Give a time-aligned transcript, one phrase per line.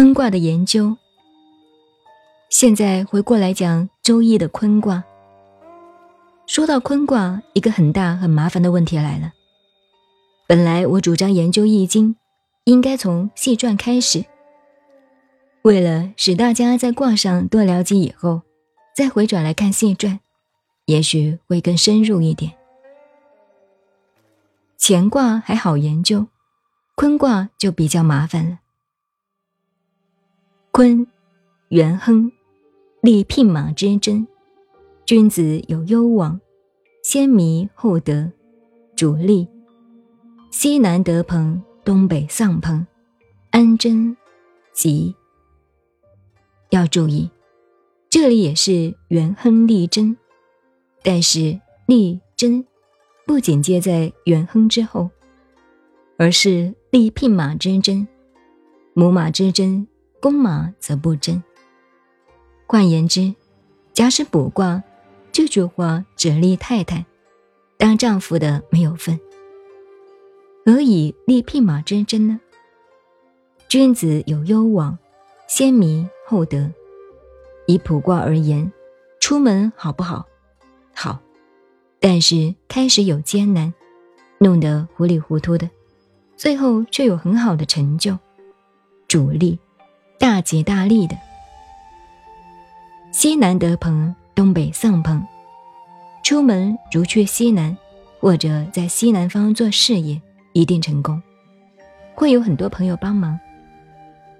[0.00, 0.96] 坤卦的研究。
[2.48, 5.04] 现在回过来讲《周易》的坤卦。
[6.46, 9.34] 说到坤卦，一个很大很麻烦的问题来了。
[10.46, 12.14] 本来我主张研究《易经》，
[12.64, 14.24] 应该从细传开始。
[15.64, 18.40] 为了使大家在卦上多了解以后，
[18.96, 20.18] 再回转来看细传，
[20.86, 22.52] 也许会更深入一点。
[24.78, 26.28] 乾卦还好研究，
[26.94, 28.60] 坤卦就比较麻烦了。
[30.80, 31.06] 坤，
[31.68, 32.32] 元亨，
[33.02, 34.26] 立牝马之贞。
[35.04, 36.40] 君子有攸往，
[37.02, 38.32] 先迷后得，
[38.96, 39.46] 主力。
[40.50, 42.86] 西南得朋，东北丧朋，
[43.50, 44.16] 安贞，
[44.72, 45.14] 吉。
[46.70, 47.28] 要注意，
[48.08, 50.16] 这里也是元亨利贞，
[51.02, 52.64] 但是利贞
[53.26, 55.10] 不仅接在元亨之后，
[56.16, 58.08] 而是立牝马之贞，
[58.94, 59.86] 母马之贞，
[60.20, 61.42] 公马则不争。
[62.66, 63.34] 换言之，
[63.92, 64.82] 假使卜卦。
[65.32, 67.06] 这句话只立太太，
[67.78, 69.18] 当丈夫的没有份。
[70.66, 72.40] 何以立匹马之贞呢？
[73.68, 74.98] 君子有攸往，
[75.48, 76.72] 先迷后得。
[77.66, 78.70] 以卜卦而言，
[79.20, 80.26] 出门好不好？
[80.92, 81.20] 好，
[82.00, 83.72] 但是开始有艰难，
[84.38, 85.70] 弄得糊里糊涂的，
[86.36, 88.18] 最后却有很好的成就，
[89.06, 89.58] 主力，
[90.20, 91.16] 大吉大利的。
[93.10, 94.14] 西南得朋。
[94.32, 95.22] 东北丧朋，
[96.22, 97.76] 出门如去西南，
[98.18, 100.18] 或者在西南方做事业，
[100.54, 101.20] 一定成功，
[102.14, 103.38] 会有很多朋友帮忙。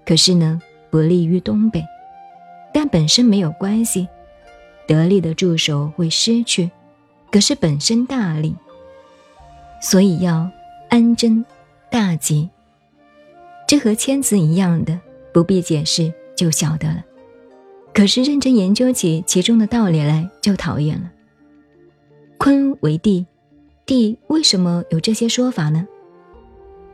[0.06, 1.84] 可是呢，不利于东北，
[2.72, 4.08] 但本身没有关系，
[4.86, 6.70] 得力的助手会失去，
[7.30, 8.56] 可是本身大利，
[9.82, 10.50] 所以要
[10.88, 11.44] 安贞
[11.90, 12.48] 大吉。
[13.68, 14.98] 这和签字一样的，
[15.32, 17.04] 不必解释就晓得了。
[17.92, 21.10] 可是认真研究起其中的道理来，就讨厌了。
[22.38, 23.26] 坤为地，
[23.84, 25.86] 地为什么有这些说法呢？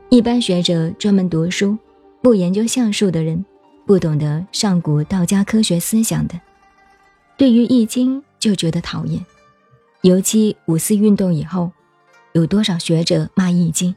[0.08, 1.76] 一般学者专门读书，
[2.22, 3.44] 不研究相术的人，
[3.86, 6.40] 不懂得上古道家科学思想的，
[7.36, 9.24] 对于易经就觉得讨厌。
[10.02, 11.70] 尤其五四运动以后，
[12.32, 13.94] 有多少学者骂易经，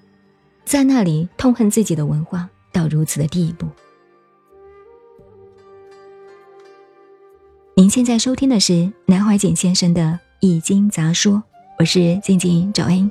[0.66, 3.68] 在那里痛恨自己的文化到如此的地步。
[7.80, 10.02] 您现在收听的是南怀瑾先生的
[10.42, 11.36] 《易经杂说》，
[11.78, 13.10] 我是静静找恩，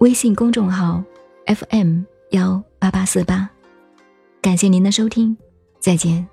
[0.00, 1.02] 微信公众号
[1.46, 3.48] FM 幺八八四八，
[4.42, 5.34] 感谢您的收听，
[5.80, 6.28] 再见。